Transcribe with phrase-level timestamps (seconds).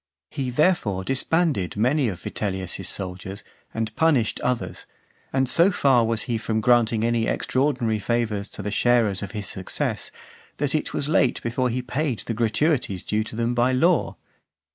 [0.31, 4.87] He, therefore, disbanded many of Vitellius's soldiers, and punished others;
[5.31, 9.45] and so far was he from granting any extraordinary favours to the sharers of his
[9.45, 10.09] success,
[10.57, 14.17] that it was late before he paid the gratuities due to them by law.